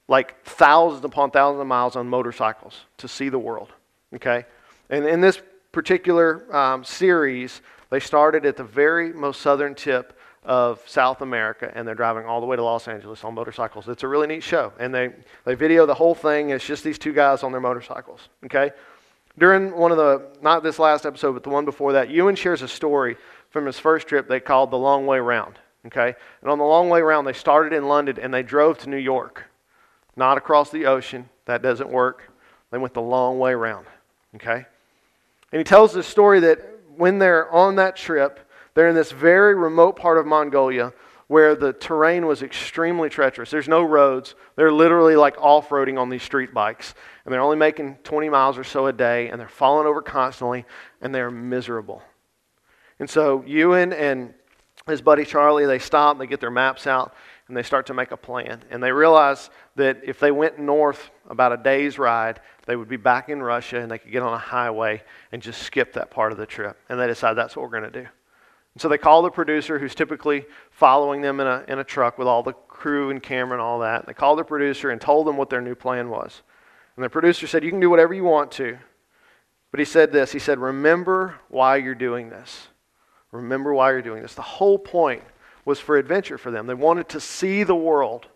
[0.07, 3.69] like thousands upon thousands of miles on motorcycles to see the world.
[4.15, 4.45] Okay?
[4.89, 10.81] And in this particular um, series, they started at the very most southern tip of
[10.87, 13.87] South America, and they're driving all the way to Los Angeles on motorcycles.
[13.87, 15.11] It's a really neat show, and they,
[15.45, 16.49] they video the whole thing.
[16.49, 18.29] It's just these two guys on their motorcycles.
[18.45, 18.71] Okay?
[19.37, 22.61] During one of the, not this last episode, but the one before that, Ewan shares
[22.61, 23.17] a story
[23.49, 25.59] from his first trip they called The Long Way Round.
[25.87, 26.15] Okay?
[26.41, 28.97] And on the long way round, they started in London and they drove to New
[28.97, 29.45] York.
[30.15, 31.29] Not across the ocean.
[31.45, 32.31] That doesn't work.
[32.71, 33.87] They went the long way round.
[34.35, 34.65] Okay?
[35.51, 36.59] And he tells this story that
[36.95, 38.39] when they're on that trip,
[38.73, 40.93] they're in this very remote part of Mongolia
[41.27, 43.49] where the terrain was extremely treacherous.
[43.49, 44.35] There's no roads.
[44.57, 46.93] They're literally like off roading on these street bikes.
[47.23, 50.65] And they're only making 20 miles or so a day, and they're falling over constantly,
[50.99, 52.03] and they're miserable.
[52.99, 54.33] And so Ewan and
[54.87, 57.13] his buddy Charlie, they stop, they get their maps out,
[57.47, 58.63] and they start to make a plan.
[58.69, 62.97] And they realize that if they went north about a day's ride, they would be
[62.97, 66.31] back in Russia and they could get on a highway and just skip that part
[66.31, 66.77] of the trip.
[66.89, 68.07] And they decide that's what we're going to do.
[68.73, 72.17] And so they call the producer, who's typically following them in a, in a truck
[72.17, 74.05] with all the crew and camera and all that.
[74.05, 76.41] They called the producer and told them what their new plan was.
[76.95, 78.77] And the producer said, You can do whatever you want to.
[79.71, 82.69] But he said this He said, Remember why you're doing this.
[83.31, 84.33] Remember why you're doing this.
[84.33, 85.23] The whole point
[85.65, 86.67] was for adventure for them.
[86.67, 88.27] They wanted to see the world.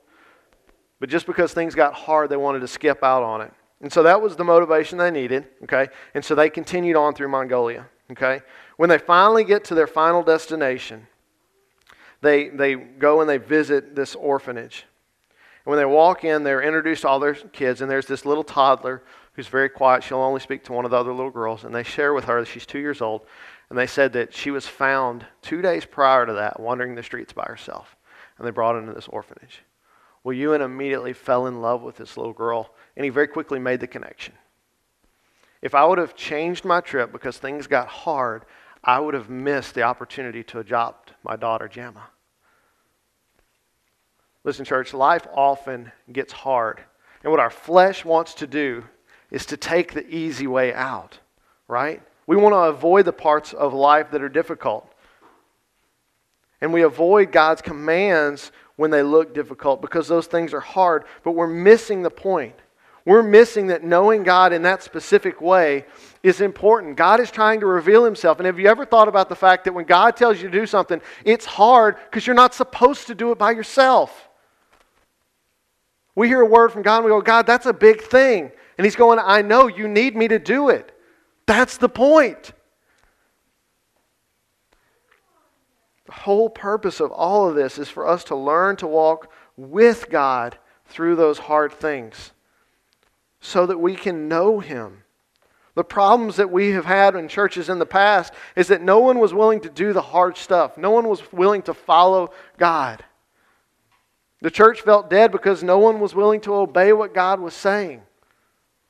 [1.00, 3.52] But just because things got hard, they wanted to skip out on it.
[3.82, 5.88] And so that was the motivation they needed, okay?
[6.14, 8.42] And so they continued on through Mongolia, okay?
[8.78, 11.08] When they finally get to their final destination,
[12.22, 14.86] they, they go and they visit this orphanage.
[15.66, 18.44] And when they walk in, they're introduced to all their kids, and there's this little
[18.44, 19.04] toddler
[19.34, 20.04] who's very quiet.
[20.04, 22.40] She'll only speak to one of the other little girls, and they share with her
[22.40, 23.22] that she's two years old.
[23.76, 27.34] And they said that she was found two days prior to that wandering the streets
[27.34, 27.98] by herself.
[28.38, 29.64] And they brought her into this orphanage.
[30.24, 33.82] Well, Ewan immediately fell in love with this little girl, and he very quickly made
[33.82, 34.34] the connection.
[35.62, 38.46] If I would have changed my trip because things got hard,
[38.82, 42.08] I would have missed the opportunity to adopt my daughter, Gemma.
[44.46, 46.80] Listen, church, life often gets hard.
[47.24, 48.86] And what our flesh wants to do
[49.32, 51.20] is to take the easy way out,
[51.68, 52.02] right?
[52.28, 54.92] We want to avoid the parts of life that are difficult.
[56.62, 61.34] And we avoid God's commands when they look difficult because those things are hard, but
[61.34, 62.56] we're missing the point.
[63.06, 65.86] We're missing that knowing God in that specific way
[66.24, 66.98] is important.
[66.98, 68.40] God is trying to reveal himself.
[68.40, 70.66] And have you ever thought about the fact that when God tells you to do
[70.66, 74.28] something, it's hard because you're not supposed to do it by yourself?
[76.16, 78.52] We hear a word from God and we go, God, that's a big thing.
[78.78, 80.95] And He's going, I know you need me to do it.
[81.46, 82.54] That's the point.
[86.06, 90.10] The whole purpose of all of this is for us to learn to walk with
[90.10, 92.32] God through those hard things
[93.40, 95.04] so that we can know Him.
[95.76, 99.20] The problems that we have had in churches in the past is that no one
[99.20, 100.78] was willing to do the hard stuff.
[100.78, 103.04] No one was willing to follow God.
[104.42, 108.04] The church felt dead because no one was willing to obey what God was saying.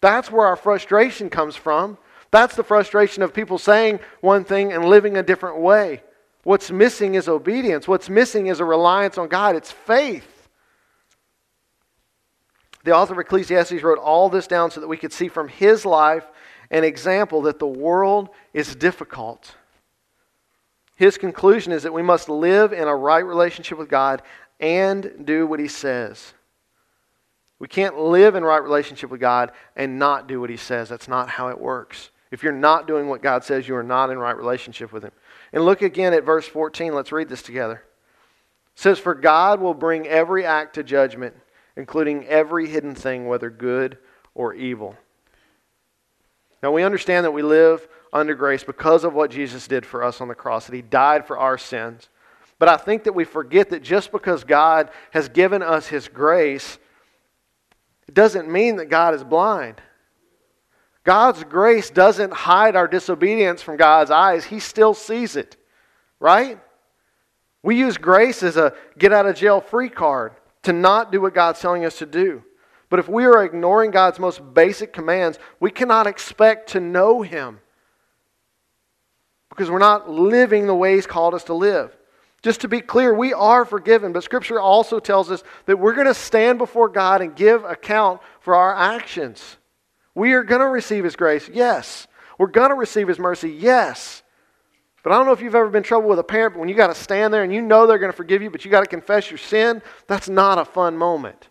[0.01, 1.97] That's where our frustration comes from.
[2.35, 6.03] That's the frustration of people saying one thing and living a different way.
[6.43, 7.87] What's missing is obedience.
[7.87, 9.55] What's missing is a reliance on God.
[9.55, 10.49] It's faith.
[12.83, 15.85] The author of Ecclesiastes wrote all this down so that we could see from his
[15.85, 16.25] life
[16.71, 19.55] an example that the world is difficult.
[20.97, 24.21] His conclusion is that we must live in a right relationship with God
[24.59, 26.33] and do what he says.
[27.59, 30.89] We can't live in right relationship with God and not do what he says.
[30.89, 32.09] That's not how it works.
[32.35, 35.13] If you're not doing what God says, you are not in right relationship with him.
[35.53, 36.93] And look again at verse 14.
[36.93, 37.83] Let's read this together.
[38.75, 41.33] It says, For God will bring every act to judgment
[41.75, 43.97] including every hidden thing, whether good
[44.33, 44.95] or evil.
[46.63, 50.21] Now, we understand that we live under grace because of what Jesus did for us
[50.21, 52.09] on the cross, that He died for our sins.
[52.57, 56.77] But I think that we forget that just because God has given us His grace,
[58.07, 59.81] it doesn't mean that God is blind.
[61.05, 65.55] God's grace doesn't hide our disobedience from God's eyes, He still sees it,
[66.19, 66.59] right?
[67.63, 71.33] We use grace as a get out of jail free card to not do what
[71.33, 72.43] God's telling us to do.
[72.89, 77.59] But if we are ignoring God's most basic commands, we cannot expect to know Him
[79.49, 81.95] because we're not living the way He's called us to live.
[82.41, 86.05] Just to be clear, we are forgiven, but Scripture also tells us that we're going
[86.05, 89.57] to stand before God and give account for our actions.
[90.15, 92.07] We are going to receive His grace, yes.
[92.39, 94.23] We're going to receive His mercy, yes.
[95.03, 96.73] But I don't know if you've ever been trouble with a parent, but when you
[96.73, 98.81] got to stand there and you know they're going to forgive you, but you got
[98.81, 101.49] to confess your sin, that's not a fun moment.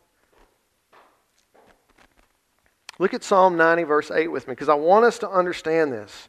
[2.98, 6.28] Look at Psalm 90, verse 8 with me, because I want us to understand this.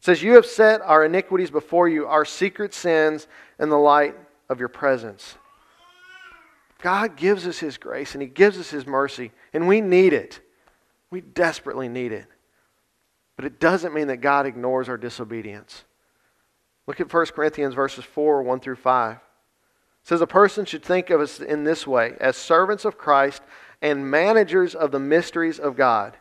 [0.00, 3.26] It says, You have set our iniquities before you, our secret sins
[3.58, 4.14] in the light
[4.48, 5.36] of your presence.
[6.80, 10.40] God gives us His grace and He gives us His mercy, and we need it.
[11.10, 12.26] We desperately need it.
[13.36, 15.84] But it doesn't mean that God ignores our disobedience.
[16.86, 19.16] Look at 1 Corinthians verses 4, 1 through 5.
[19.16, 19.20] It
[20.02, 23.42] says, A person should think of us in this way as servants of Christ
[23.80, 26.16] and managers of the mysteries of God.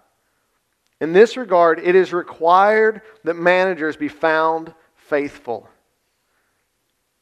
[0.99, 5.69] In this regard, it is required that managers be found faithful.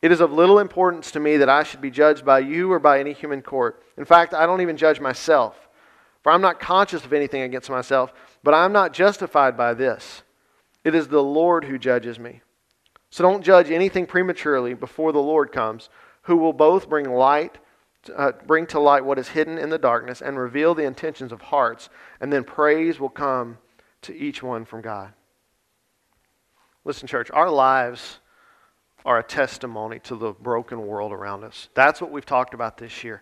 [0.01, 2.79] It is of little importance to me that I should be judged by you or
[2.79, 3.83] by any human court.
[3.97, 5.64] In fact, I don't even judge myself,
[6.25, 8.11] for I'm not conscious of anything against myself,
[8.41, 10.23] but I'm not justified by this.
[10.83, 12.41] It is the Lord who judges me.
[13.11, 15.87] So don't judge anything prematurely before the Lord comes,
[16.23, 17.59] who will both bring light,
[18.15, 21.41] uh, bring to light what is hidden in the darkness, and reveal the intentions of
[21.41, 23.59] hearts, and then praise will come
[24.01, 25.13] to each one from God.
[26.85, 28.17] Listen, church, our lives
[29.05, 31.69] are a testimony to the broken world around us.
[31.75, 33.21] That's what we've talked about this year.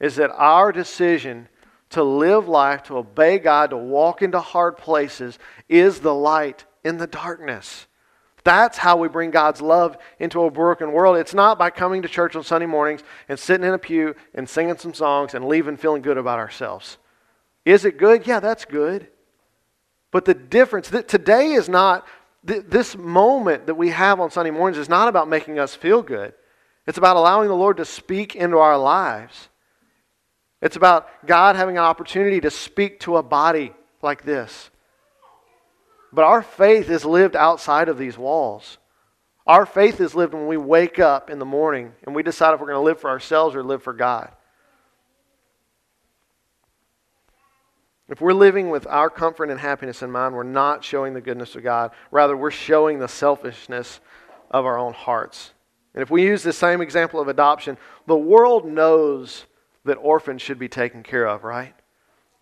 [0.00, 1.48] Is that our decision
[1.90, 6.96] to live life, to obey God, to walk into hard places is the light in
[6.98, 7.86] the darkness.
[8.44, 11.16] That's how we bring God's love into a broken world.
[11.16, 14.48] It's not by coming to church on Sunday mornings and sitting in a pew and
[14.48, 16.98] singing some songs and leaving feeling good about ourselves.
[17.64, 18.26] Is it good?
[18.26, 19.08] Yeah, that's good.
[20.12, 22.06] But the difference that today is not
[22.44, 26.32] this moment that we have on Sunday mornings is not about making us feel good.
[26.86, 29.48] It's about allowing the Lord to speak into our lives.
[30.62, 34.70] It's about God having an opportunity to speak to a body like this.
[36.12, 38.78] But our faith is lived outside of these walls.
[39.46, 42.60] Our faith is lived when we wake up in the morning and we decide if
[42.60, 44.32] we're going to live for ourselves or live for God.
[48.08, 51.56] If we're living with our comfort and happiness in mind, we're not showing the goodness
[51.56, 51.90] of God.
[52.10, 54.00] Rather, we're showing the selfishness
[54.50, 55.52] of our own hearts.
[55.92, 57.76] And if we use the same example of adoption,
[58.06, 59.46] the world knows
[59.86, 61.74] that orphans should be taken care of, right?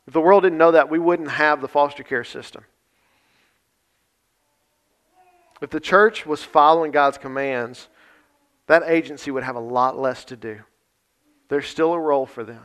[0.07, 2.64] If the world didn't know that, we wouldn't have the foster care system.
[5.61, 7.88] If the church was following God's commands,
[8.66, 10.61] that agency would have a lot less to do.
[11.49, 12.62] There's still a role for them.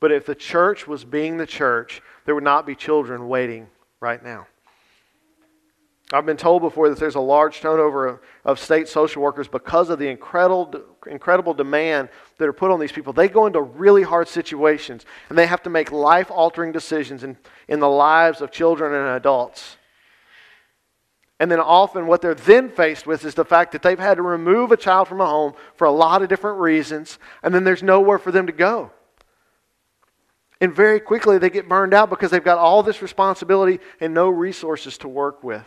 [0.00, 3.68] But if the church was being the church, there would not be children waiting
[4.00, 4.46] right now.
[6.12, 9.98] I've been told before that there's a large turnover of, state social workers because of
[9.98, 10.72] the incredible,
[11.06, 13.12] incredible demand that are put on these people.
[13.12, 17.36] They go into really hard situations and they have to make life altering decisions in,
[17.66, 19.78] in the lives of children and adults.
[21.40, 24.22] And then often what they're then faced with is the fact that they've had to
[24.22, 27.82] remove a child from a home for a lot of different reasons, and then there's
[27.82, 28.90] nowhere for them to go.
[30.62, 34.30] And very quickly they get burned out because they've got all this responsibility and no
[34.30, 35.66] resources to work with.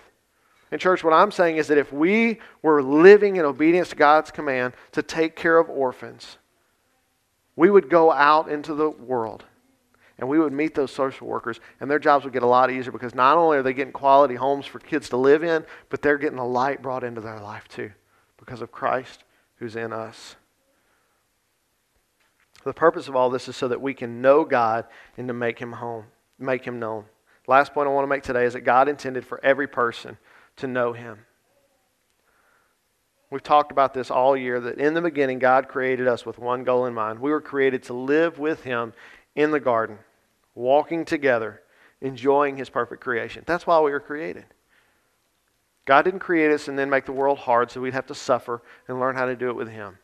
[0.72, 4.30] And, church, what I'm saying is that if we were living in obedience to God's
[4.30, 6.38] command to take care of orphans,
[7.56, 9.44] we would go out into the world
[10.20, 12.92] and we would meet those social workers, and their jobs would get a lot easier
[12.92, 16.18] because not only are they getting quality homes for kids to live in, but they're
[16.18, 17.90] getting a light brought into their life too
[18.38, 19.24] because of Christ
[19.56, 20.36] who's in us.
[22.66, 24.86] The purpose of all this is so that we can know God
[25.18, 26.06] and to make him home,
[26.38, 27.06] make him known.
[27.48, 30.18] Last point I want to make today is that God intended for every person
[30.60, 31.20] to know him.
[33.32, 36.64] We've talked about this all year that in the beginning, God created us with one
[36.64, 37.20] goal in mind.
[37.20, 38.94] We were created to live with him
[39.36, 40.00] in the garden,
[40.56, 41.62] walking together,
[42.02, 43.44] enjoying his perfect creation.
[43.46, 44.46] That's why we were created.
[45.86, 48.62] God didn't create us and then make the world hard so we'd have to suffer
[48.88, 49.98] and learn how to do it with him.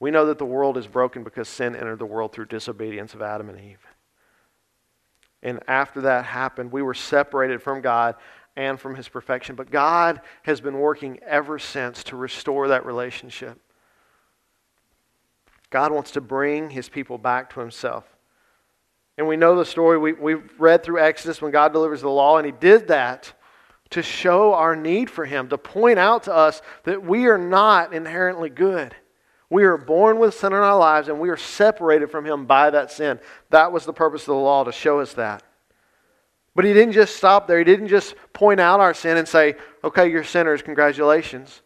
[0.00, 3.22] We know that the world is broken because sin entered the world through disobedience of
[3.22, 3.84] Adam and Eve.
[5.42, 8.16] And after that happened, we were separated from God
[8.58, 9.54] and from his perfection.
[9.54, 13.58] But God has been working ever since to restore that relationship.
[15.70, 18.04] God wants to bring his people back to himself.
[19.16, 19.96] And we know the story.
[19.96, 23.32] We, we've read through Exodus when God delivers the law, and he did that
[23.90, 27.94] to show our need for him, to point out to us that we are not
[27.94, 28.94] inherently good.
[29.50, 32.70] We are born with sin in our lives, and we are separated from him by
[32.70, 33.20] that sin.
[33.50, 35.44] That was the purpose of the law, to show us that.
[36.58, 37.58] But he didn't just stop there.
[37.58, 39.54] He didn't just point out our sin and say,
[39.84, 41.62] okay, you're sinners, congratulations.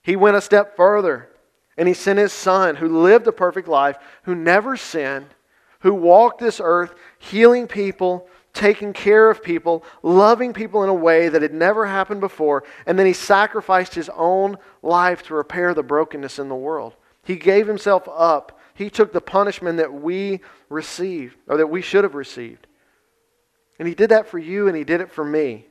[0.00, 1.28] He went a step further
[1.76, 5.26] and he sent his son who lived a perfect life, who never sinned,
[5.80, 11.28] who walked this earth, healing people, taking care of people, loving people in a way
[11.28, 12.64] that had never happened before.
[12.86, 16.96] And then he sacrificed his own life to repair the brokenness in the world.
[17.24, 18.58] He gave himself up.
[18.72, 20.40] He took the punishment that we
[20.70, 22.67] received, or that we should have received.
[23.78, 25.66] And he did that for you and he did it for me.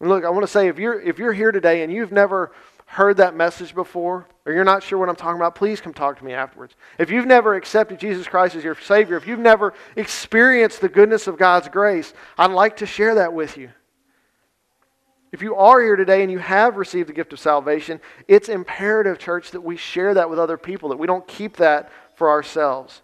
[0.00, 2.52] And look, I want to say if you're if you're here today and you've never
[2.86, 6.18] heard that message before or you're not sure what I'm talking about, please come talk
[6.18, 6.74] to me afterwards.
[6.98, 11.26] If you've never accepted Jesus Christ as your savior, if you've never experienced the goodness
[11.26, 13.70] of God's grace, I'd like to share that with you.
[15.30, 19.18] If you are here today and you have received the gift of salvation, it's imperative,
[19.18, 23.02] church, that we share that with other people, that we don't keep that for ourselves.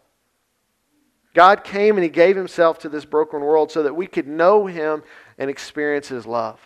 [1.35, 4.67] God came and He gave Himself to this broken world so that we could know
[4.67, 5.03] Him
[5.37, 6.61] and experience His love.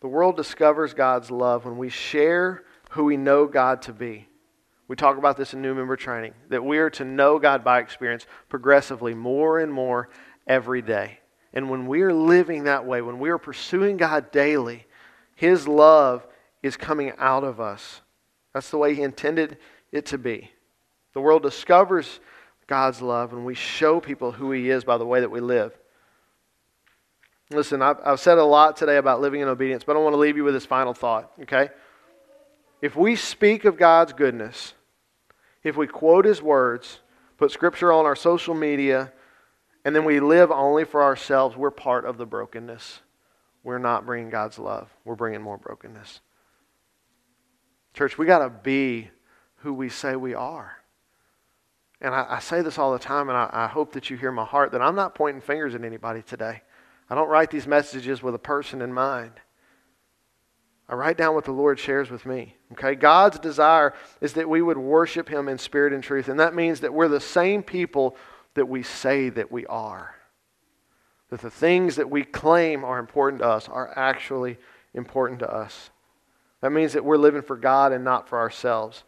[0.00, 4.26] The world discovers God's love when we share who we know God to be.
[4.88, 7.80] We talk about this in new member training that we are to know God by
[7.80, 10.08] experience progressively more and more
[10.46, 11.20] every day.
[11.52, 14.86] And when we are living that way, when we are pursuing God daily,
[15.34, 16.26] His love
[16.62, 18.00] is coming out of us.
[18.54, 19.58] That's the way He intended
[19.92, 20.50] it to be.
[21.14, 22.20] The world discovers
[22.66, 25.76] God's love and we show people who He is by the way that we live.
[27.50, 30.18] Listen, I've, I've said a lot today about living in obedience, but I want to
[30.18, 31.70] leave you with this final thought, okay?
[32.80, 34.74] If we speak of God's goodness,
[35.64, 37.00] if we quote His words,
[37.38, 39.12] put Scripture on our social media,
[39.84, 43.00] and then we live only for ourselves, we're part of the brokenness.
[43.64, 46.20] We're not bringing God's love, we're bringing more brokenness.
[47.94, 49.10] Church, we got to be
[49.60, 50.76] who we say we are.
[52.00, 54.32] And I, I say this all the time, and I, I hope that you hear
[54.32, 56.62] my heart that I'm not pointing fingers at anybody today.
[57.08, 59.32] I don't write these messages with a person in mind.
[60.88, 62.56] I write down what the Lord shares with me.
[62.72, 62.94] Okay?
[62.94, 66.28] God's desire is that we would worship Him in spirit and truth.
[66.28, 68.16] And that means that we're the same people
[68.54, 70.14] that we say that we are.
[71.28, 74.58] That the things that we claim are important to us are actually
[74.94, 75.90] important to us.
[76.60, 79.04] That means that we're living for God and not for ourselves.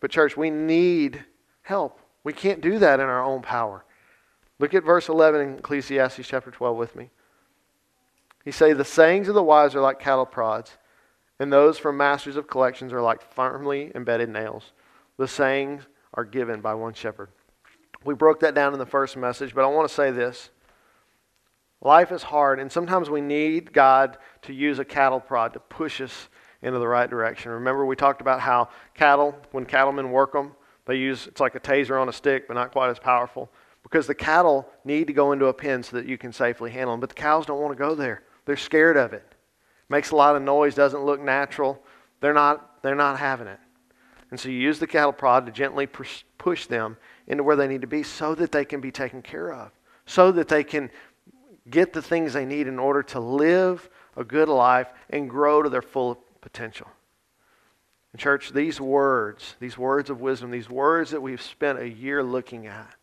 [0.00, 1.24] But, church, we need
[1.62, 2.00] help.
[2.24, 3.84] We can't do that in our own power.
[4.58, 7.10] Look at verse 11 in Ecclesiastes chapter 12 with me.
[8.44, 10.76] He say, The sayings of the wise are like cattle prods,
[11.38, 14.72] and those from masters of collections are like firmly embedded nails.
[15.16, 15.82] The sayings
[16.14, 17.28] are given by one shepherd.
[18.04, 20.50] We broke that down in the first message, but I want to say this.
[21.82, 26.00] Life is hard, and sometimes we need God to use a cattle prod to push
[26.00, 26.28] us
[26.62, 27.52] into the right direction.
[27.52, 30.52] Remember, we talked about how cattle, when cattlemen work them,
[30.86, 33.50] they use it's like a taser on a stick, but not quite as powerful.
[33.82, 36.92] Because the cattle need to go into a pen so that you can safely handle
[36.92, 37.00] them.
[37.00, 38.22] But the cows don't want to go there.
[38.44, 39.34] They're scared of it.
[39.88, 41.82] Makes a lot of noise, doesn't look natural.
[42.20, 43.58] They're not, they're not having it.
[44.30, 46.96] And so you use the cattle prod to gently push them
[47.26, 49.72] into where they need to be so that they can be taken care of,
[50.06, 50.90] so that they can
[51.68, 55.68] get the things they need in order to live a good life and grow to
[55.68, 56.88] their full potential.
[58.12, 62.22] And church, these words, these words of wisdom, these words that we've spent a year
[62.22, 62.94] looking at,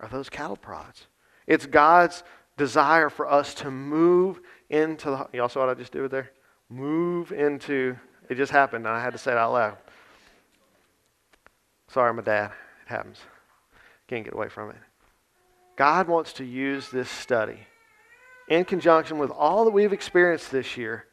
[0.00, 1.06] are those cattle prods.
[1.46, 2.22] It's God's
[2.56, 5.28] desire for us to move into the.
[5.32, 6.30] Y'all saw what I just did there?
[6.68, 7.96] Move into.
[8.28, 9.78] It just happened, and I had to say it out loud.
[11.88, 12.50] Sorry, my dad.
[12.82, 13.18] It happens.
[14.06, 14.76] Can't get away from it.
[15.76, 17.60] God wants to use this study
[18.48, 21.06] in conjunction with all that we've experienced this year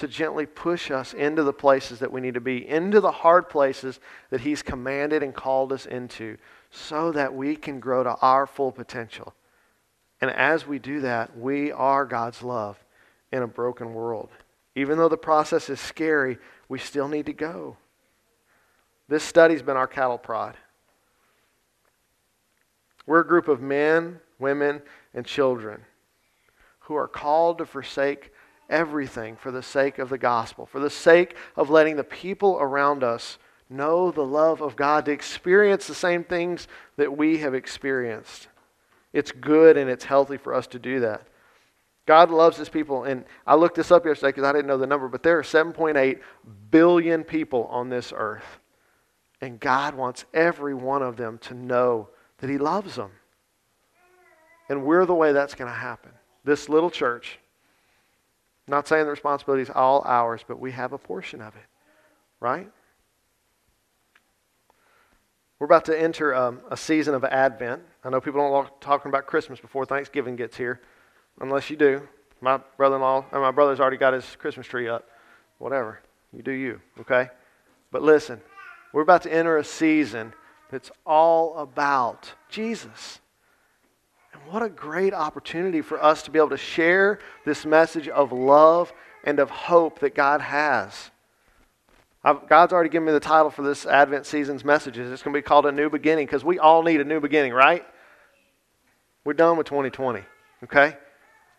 [0.00, 3.48] to gently push us into the places that we need to be, into the hard
[3.48, 6.38] places that He's commanded and called us into,
[6.70, 9.34] so that we can grow to our full potential.
[10.20, 12.82] And as we do that, we are God's love
[13.30, 14.30] in a broken world.
[14.74, 16.38] Even though the process is scary,
[16.68, 17.76] we still need to go.
[19.08, 20.56] This study's been our cattle prod.
[23.06, 24.80] We're a group of men, women,
[25.12, 25.82] and children
[26.80, 28.32] who are called to forsake
[28.70, 33.04] everything for the sake of the gospel, for the sake of letting the people around
[33.04, 36.66] us know the love of God, to experience the same things
[36.96, 38.48] that we have experienced.
[39.12, 41.26] It's good and it's healthy for us to do that.
[42.06, 43.04] God loves his people.
[43.04, 45.42] And I looked this up yesterday because I didn't know the number, but there are
[45.42, 46.20] 7.8
[46.70, 48.58] billion people on this earth.
[49.40, 52.08] And God wants every one of them to know
[52.38, 53.12] that he loves them.
[54.68, 56.12] And we're the way that's going to happen.
[56.44, 57.39] This little church,
[58.70, 61.66] not saying the responsibility is all ours, but we have a portion of it,
[62.40, 62.68] right?
[65.58, 67.82] We're about to enter um, a season of Advent.
[68.02, 70.80] I know people don't like talking about Christmas before Thanksgiving gets here,
[71.40, 72.08] unless you do.
[72.40, 75.06] My brother-in-law, and my brother's already got his Christmas tree up.
[75.58, 76.00] Whatever,
[76.32, 77.28] you do you, okay?
[77.90, 78.40] But listen,
[78.94, 80.32] we're about to enter a season
[80.70, 83.20] that's all about Jesus.
[84.32, 88.32] And what a great opportunity for us to be able to share this message of
[88.32, 88.92] love
[89.24, 91.10] and of hope that God has.
[92.22, 95.10] I've, God's already given me the title for this Advent season's messages.
[95.10, 97.52] It's going to be called A New Beginning because we all need a new beginning,
[97.52, 97.84] right?
[99.24, 100.22] We're done with 2020,
[100.64, 100.96] okay?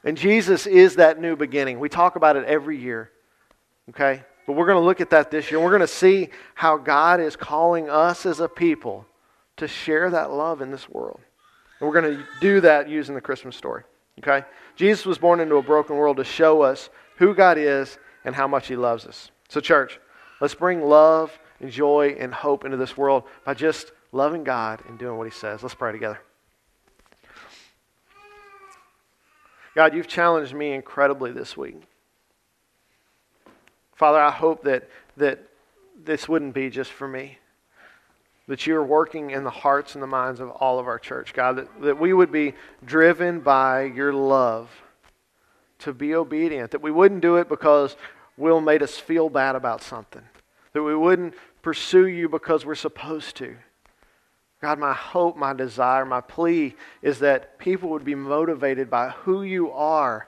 [0.04, 1.80] And Jesus is that new beginning.
[1.80, 3.12] We talk about it every year,
[3.90, 4.24] okay?
[4.48, 5.60] But we're going to look at that this year.
[5.60, 9.06] We're going to see how God is calling us as a people
[9.58, 11.20] to share that love in this world.
[11.82, 13.84] And we're going to do that using the Christmas story,
[14.20, 14.48] okay?
[14.78, 18.48] Jesus was born into a broken world to show us who God is and how
[18.48, 19.32] much He loves us.
[19.50, 20.00] So, church,
[20.42, 24.98] Let's bring love and joy and hope into this world by just loving God and
[24.98, 25.62] doing what He says.
[25.62, 26.20] Let's pray together.
[29.76, 31.76] God, you've challenged me incredibly this week.
[33.96, 35.48] Father, I hope that, that
[36.04, 37.38] this wouldn't be just for me.
[38.48, 41.34] That you are working in the hearts and the minds of all of our church,
[41.34, 41.58] God.
[41.58, 44.70] That, that we would be driven by your love
[45.80, 46.72] to be obedient.
[46.72, 47.96] That we wouldn't do it because
[48.38, 50.24] Will made us feel bad about something
[50.74, 53.56] that we wouldn't pursue you because we're supposed to.
[54.62, 59.44] God, my hope, my desire, my plea is that people would be motivated by who
[59.44, 60.28] you are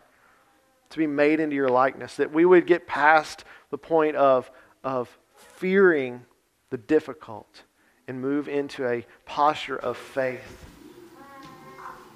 [0.89, 4.51] to be made into your likeness, that we would get past the point of,
[4.83, 6.21] of fearing
[6.69, 7.63] the difficult
[8.07, 10.65] and move into a posture of faith.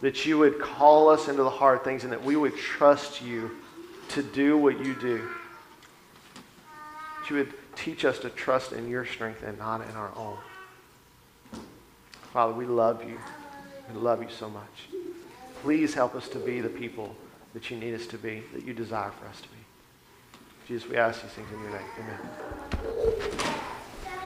[0.02, 3.52] That you would call us into the hard things and that we would trust you
[4.10, 5.28] to do what you do.
[7.20, 10.38] That you would Teach us to trust in your strength and not in our own.
[12.34, 13.20] Father, we love you.
[13.94, 14.90] We love you so much.
[15.62, 17.16] Please help us to be the people
[17.54, 19.58] that you need us to be, that you desire for us to be.
[20.68, 21.88] Jesus, we ask these things in your name.
[22.00, 23.74] Amen.